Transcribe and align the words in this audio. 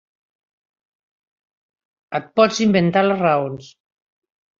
Et 2.19 2.31
pots 2.39 2.61
inventar 2.67 3.05
les 3.07 3.21
raons. 3.25 3.69